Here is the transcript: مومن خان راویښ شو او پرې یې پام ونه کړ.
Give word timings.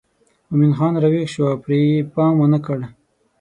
مومن 0.49 0.71
خان 0.77 0.93
راویښ 1.03 1.27
شو 1.33 1.41
او 1.51 1.57
پرې 1.63 1.77
یې 1.89 2.07
پام 2.13 2.33
ونه 2.39 2.59
کړ. 2.65 2.79